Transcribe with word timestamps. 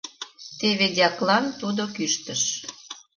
Теве 0.59 0.87
дьяклан 0.95 1.45
тудо 1.59 1.83
кӱштыш: 1.95 2.41